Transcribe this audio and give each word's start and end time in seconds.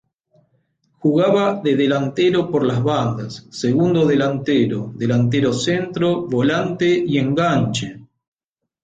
Jugaba 0.99 1.61
de 1.63 1.75
delantero 1.75 2.49
por 2.49 2.65
las 2.65 2.81
bandas, 2.83 3.45
segundo 3.51 4.07
delantero, 4.07 4.91
delantero 4.95 5.53
centro, 5.53 6.25
volante 6.25 6.87
y 7.05 7.19
enganche. 7.19 7.99